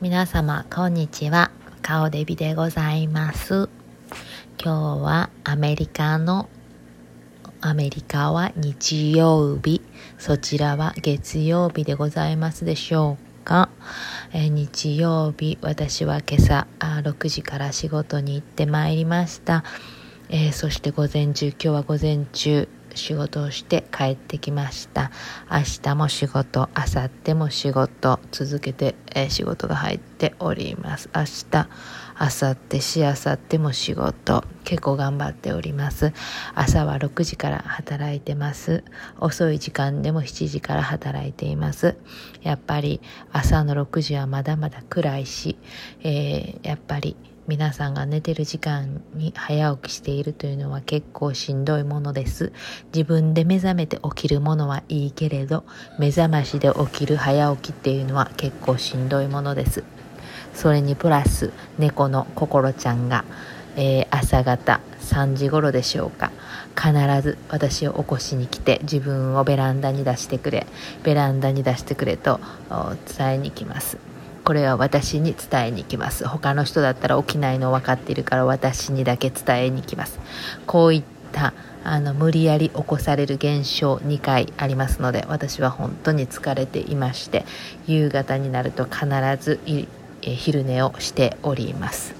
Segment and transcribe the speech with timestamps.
[0.00, 1.50] 皆様こんにちは。
[1.82, 3.68] 顔デビでございます。
[4.62, 6.48] 今日はアメリカの
[7.60, 9.82] アメリカは日曜日。
[10.16, 13.70] そちらは月曜日でございますでしょうか、
[14.32, 19.64] え、日曜日私は今朝あ6時から仕事に行ってまいりました、
[20.28, 22.68] えー、そして午前中今日は午前中
[22.98, 25.10] 仕事をして帰ってきました。
[25.50, 31.08] 明日も仕事明後日も仕事続けて、え、仕事が入っております。
[31.14, 31.68] 明日
[32.20, 36.12] 明後日し明後日も仕事結構頑張っております。
[36.54, 38.82] 朝は6時から働いてます。
[39.20, 41.96] 遅い時間でも7時から働いています。
[42.42, 43.00] やっぱり
[43.32, 45.56] 朝の6時はまだまだ暗いし、
[46.02, 47.16] えー、やっぱり
[47.48, 52.52] 皆さんが寝てる時間に早起きしているというのは結構しんどいものです。
[52.94, 55.64] 自分で目覚めて起きるものはいいけれど、
[55.98, 59.82] 目覚ましで起きる早起きっていうのは結構しんどいものです。
[60.52, 63.24] それにプラス猫の心ちゃんが、
[63.76, 66.30] えー、朝方3時頃でしょうか
[66.76, 70.66] 必ず私を起こしに来て自分をベランダに出してくれ
[71.04, 72.40] ベランダに出してくれと
[73.16, 73.98] 伝えに来ます
[74.48, 76.26] これは私に伝えに行きます。
[76.26, 80.18] 他の人だったら起きないの分かっているから私にだけ伝えに行きます。
[80.66, 81.52] こういった
[81.84, 87.44] あの無理やり起こされる現象2回ありますので私は本当に疲れていまして
[87.86, 89.06] 夕方になると必
[89.38, 89.60] ず
[90.22, 92.17] 昼寝をしております。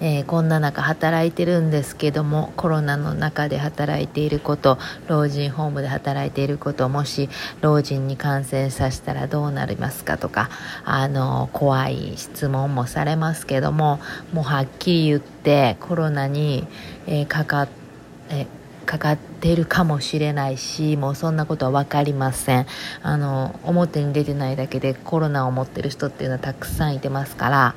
[0.00, 7.28] えー、こんな中働いてるんですけどもコロナの中で働いていること老人ホームで働いていることもし
[7.60, 10.50] 老人に感染させたらどうなりますかとか
[10.84, 14.00] あの怖い質問もされますけども
[14.32, 16.66] もうはっきり言ってコロナに、
[17.06, 18.46] えー、かかって、
[18.86, 22.66] かかっているかもしれないしもうそんなことは分かりません。
[23.02, 27.74] あの表に出てないだけでコロナを持ってる人っていうのはたくさんいてますから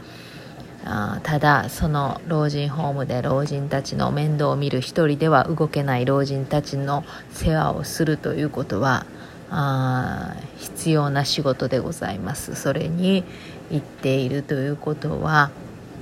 [0.86, 9.06] あただその老人ホームで老人たちの面倒を見る一人では動けない老人たちの世話をするということは
[9.52, 12.56] あ必要な仕事でございます。
[12.56, 13.24] それに
[13.72, 15.52] 行っているということは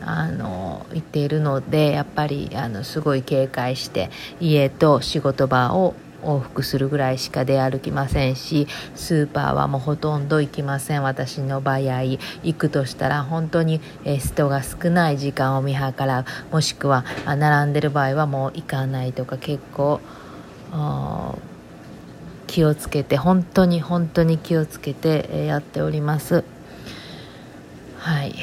[0.02, 4.10] あの言っているのでやっぱりあのすごい警戒して
[4.40, 11.04] 家と仕事場を往復するぐらいしか出歩きませんしスーパーはもうほとんど行きません。
[11.04, 16.26] 私の場合行くとしたら本当に人が少ない時間を見計らう。
[16.52, 20.00] もしくは並んでる場合はもう行かないとか結構
[22.48, 26.44] 気をつけて本当に本当に気をつけてやっております。
[28.00, 28.36] はい、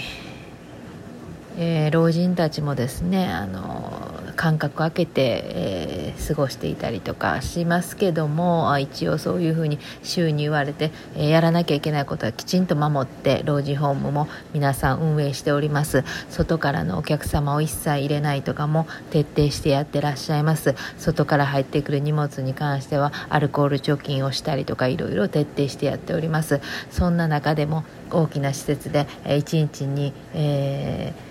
[1.56, 4.03] えー、老人たちもですねあの
[4.44, 16.04] 間隔空けて、えー、過ごしていたりとかしますけども一応そういうふうに週に言われて、えー、やらなきゃいけないことはきちんと守って老人ホームも皆さん運営しております。
[16.28, 20.74] 外からのお客様を一切入れないとかも徹底してやってらっしゃいます。
[20.98, 26.60] 外から入ってくる荷物に関してはアルコール除菌をしたりとかいろいろ徹底してやっております。
[26.90, 31.23] そんな中でも大きな施設で、えー、1日に、えー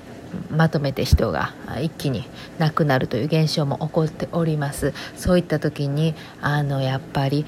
[0.49, 2.25] まとめて人が一気に
[2.59, 4.93] 亡くなるという現象も起こっております。
[5.15, 7.45] そういった時にあのやっぱり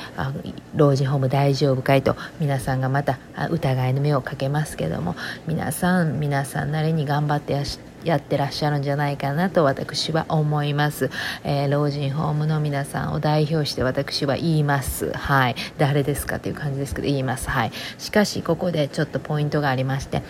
[0.75, 3.19] 老人ホーム大丈夫かいと皆さんがまた
[3.49, 5.15] 疑いの目をかけますけども
[5.47, 7.63] 皆さん皆さんなりに頑張ってや
[8.05, 11.09] やってらっしゃるんじゃないかなと私は思います、
[11.43, 15.11] えー、老人ホームの皆さんを代表して私は言います。
[15.11, 15.55] はい。
[15.79, 17.49] 誰ですかという感じですけど言います。
[17.49, 17.71] はい。
[17.97, 20.21] しかしここでちょっとポイントがありまして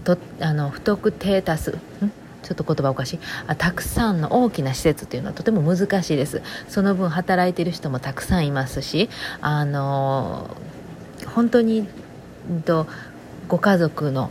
[0.00, 1.78] とあの不特定多数。
[2.42, 3.18] ちょっと言葉おかしい。
[3.46, 6.42] あたくさんの大きな施設というのはとても難しいです。
[6.68, 10.56] その分働いている人もたくさんいますしあの
[11.26, 11.86] 本当に
[12.64, 12.86] と
[13.48, 14.30] ご家族の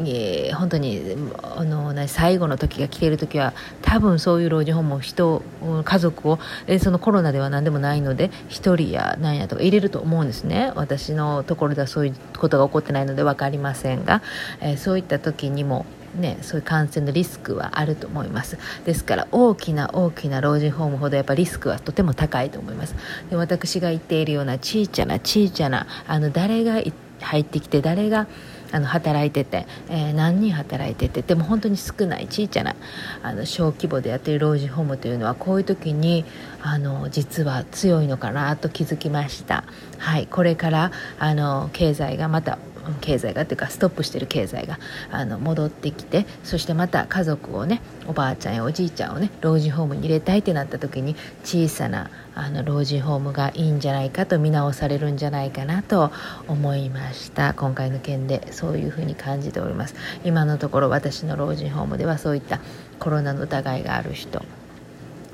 [0.00, 1.02] えー、本当に
[1.42, 5.42] あの最後の時が来ている時は多分そういう老人ホームを人
[5.84, 10.72] 家族を、えー、そのコロナでは何でもないので1人や何やとか入れると思うんですね。
[10.74, 14.22] 私のところではそういうことが起こってないので分かりませんが、
[14.60, 18.58] えー、そういった時にもね、そういう感染のリスクはあると思います。
[18.84, 22.94] ですから大きな大きな老人ホームほどやっぱリスクはとても高いと思います。
[23.30, 26.80] で私が言っているような小さな小さなあの誰が
[27.20, 28.26] 入ってきて誰が
[28.70, 31.22] あの働いてて、えー、何人働いてて。
[31.22, 32.26] でも本当に少ない。
[32.26, 32.76] 小さな
[33.22, 36.24] あの小規模でやってる老人ホームというのはこういう時に
[36.62, 39.64] あの実は強いのかなと気づきました。
[39.98, 42.58] はい、これからあの経済がまた
[43.00, 44.78] 経済がというかストップしてる経済が
[45.10, 56.12] あの戻ってきてそしてまた家族をねおばあちゃんやおじいちゃんをね老人ホームに入れたいってなった時に小さなあの老人ホームがいいんじゃないかと見直されるんじゃないかなと
[56.46, 57.52] 思いました。
[57.54, 59.96] 今回の件でそういうふうに感じております。
[60.24, 62.60] 今のところ私の老人ホームではそういった
[63.00, 64.44] コロナの疑いがある人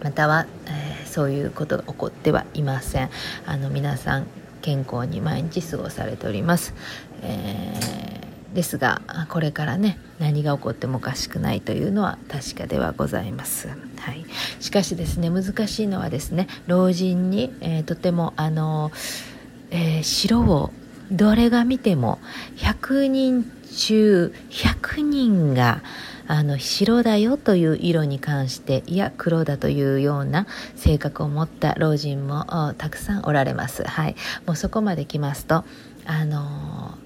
[0.03, 3.11] または、えー、そういうことが起こってはいません。
[3.47, 4.27] あの皆さん
[4.64, 6.72] 健康に毎日過ごされております、
[7.20, 13.75] えー、ですがこれからね何が起こってもおかしくないというのは確かではございます、は
[14.12, 14.25] い、
[14.61, 18.90] しかしですね難しいのはですね老人に、えー、とてもあの、
[19.70, 20.70] えー、白を
[21.12, 22.19] どれが見ても
[22.56, 23.44] 100人
[23.76, 25.82] 中100人が
[26.26, 33.85] あの白だよという色に関していや黒だというような性格を持った老人もたくさんおられます。
[33.85, 34.17] はい、
[34.47, 35.65] もうそこまで来ますと
[36.06, 36.97] あの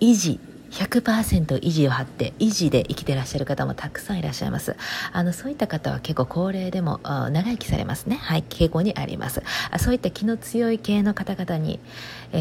[0.00, 0.40] 維持
[0.74, 4.76] 100%維持を張って維持で生きてらっしゃる方もたくさんいらっしゃいます。
[5.12, 8.16] あのそういった方は結構高齢でも長生きされますね。
[8.16, 8.44] はい。
[8.48, 9.42] 傾向にあります。
[9.78, 11.78] そういった気の強い系の方々に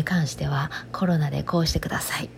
[0.04, 2.30] 関してはコロナでこうしてください。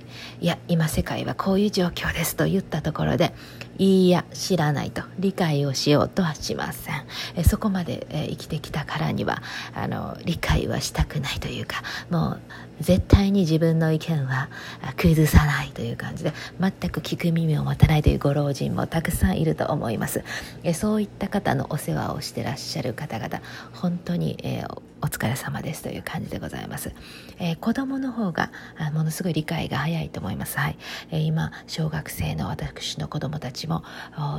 [0.42, 3.34] いや今世界はこういう状況ですと言ったところで
[3.78, 7.06] いいや知らないと理解をしようとはしません。
[7.36, 9.42] えそこまで、え生きてきたからには
[9.74, 12.40] あの理解はしたくないというかもう
[12.80, 14.50] 絶対に自分の意見は
[14.98, 20.24] 崩さないという感じで全く聞く耳を持たないというご老人もたくさんいると思います。
[20.64, 23.42] えそういった方のお世話をしてらっしゃる方々
[23.74, 26.92] 本当に、えー、お疲れ様ですという感じでございます、
[27.38, 28.50] えー、子供の方が
[28.92, 30.78] ものすごい理解が早いと思います、はい。
[31.12, 33.84] えー、今小学生の私の子供たちも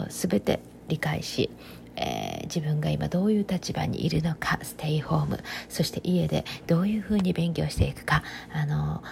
[0.08, 1.50] 全て理解し
[1.98, 5.38] えー、自分が今どういう立場にいるのかステイホーム
[5.70, 8.22] そして家でどういうふうに勉強していくか
[8.52, 9.02] あの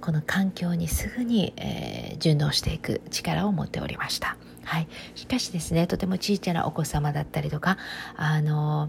[0.00, 7.76] この環境にすぐに、えー、順応していく力を持っておりました、はい、しかしですねとても小さなお子様だったりとか
[8.16, 8.88] あの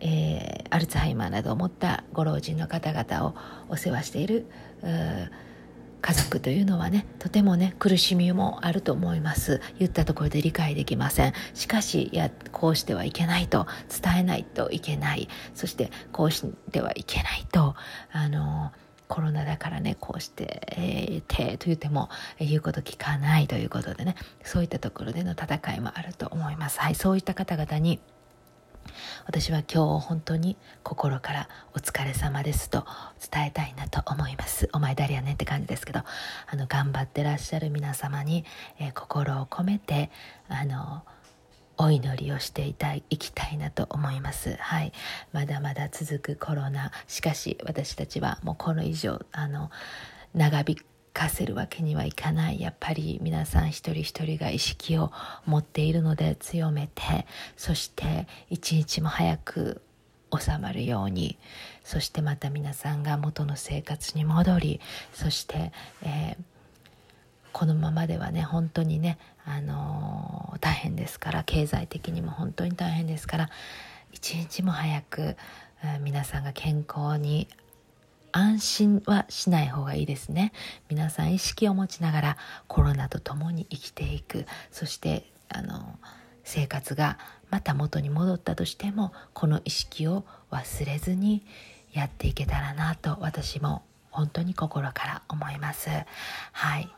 [0.00, 3.34] えー、アルツハイマーなどを持ったご老人の方々を
[3.68, 4.46] お世話している
[6.06, 9.60] 家族というのはねとてもね苦しみもあると思います。
[9.78, 11.32] 言ったところで理解できません。
[11.54, 13.66] しかしやこうしてはいけないと
[14.02, 15.28] 伝えないといけない。
[15.54, 17.74] そしてこうしてはいけないと
[18.12, 18.72] あの
[19.08, 22.08] コロナだからねこうして、えー、手と言っても
[22.38, 24.14] 言うこと聞かないということでね
[24.44, 26.78] そういったところでの戦いもあると思います。
[26.78, 27.98] はいそういった方々に
[29.26, 32.84] 私は今日本当に心からお疲れ様ですと
[33.30, 34.68] 伝えたいなと思います。
[34.72, 38.44] お前誰やねんって感じですけどあの頑張ってらっしゃる皆様に、
[38.78, 40.10] えー、心を込めて
[40.48, 41.02] あの
[41.78, 44.56] お祈りをしていたいいきたいなと思います。
[44.58, 44.92] はい。
[45.32, 46.90] まだまだ続くコロナ。
[47.06, 49.70] しかし私たちはもうこの以上あの
[50.34, 50.84] 長引く
[51.16, 52.60] かせるわけにはいかない。
[52.60, 55.12] やっぱり皆さん一人一人が意識を
[55.46, 57.26] 持っているので強めて
[57.56, 59.80] そして一日も早く
[60.38, 61.38] 収まるように
[61.84, 64.80] そしてまた皆さんが元の生活に戻り
[65.14, 65.72] そして、
[66.02, 66.42] えー、
[67.52, 69.16] このままではね本当にね、
[69.46, 73.50] あのー、大変ですから経済的にも本当に大変ですから
[74.12, 75.36] 一日も早く、
[75.82, 77.48] えー、皆さんが健康に
[78.36, 80.52] 安心はしない方がいいですね。
[80.90, 82.36] 皆さん意識を持ちながら
[82.68, 84.44] コロナと共に生きていく。
[84.70, 85.98] そしてあの
[86.44, 87.18] 生活が
[87.48, 91.46] また元に戻ったとしてもこの意識を忘れずに
[91.94, 95.88] やっていけたらなと私も本当に心から思います。
[96.52, 96.90] はい。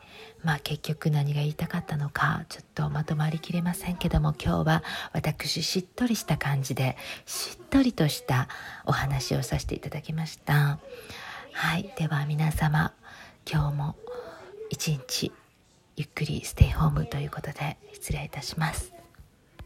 [0.43, 8.49] まあ結局何が言いたかったのかちょっとまとまりきれませんけども今日は私しっとりした感じでしっとりとした
[8.85, 10.79] お話をさせていただきました。
[11.51, 11.93] はい。
[11.97, 12.93] では皆様
[13.49, 13.95] 今日も
[14.69, 15.31] 一日
[15.95, 18.98] ゆっくりステイホームということで失礼いたします。